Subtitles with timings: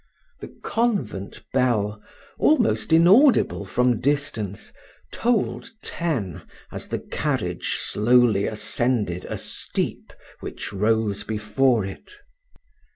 [0.39, 2.01] The convent bell,
[2.39, 4.73] almost inaudible from distance,
[5.13, 12.13] tolled ten as the carriage slowly ascended a steep which rose before it.